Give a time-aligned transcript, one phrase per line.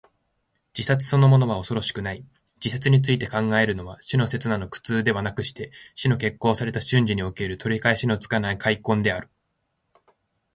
[0.75, 2.25] 自殺そのものは恐ろしくない。
[2.55, 9.29] 自殺について考えるのは、死の刹那の苦痛ではなくして、死の決行された瞬時における、取り返しのつかない悔恨である。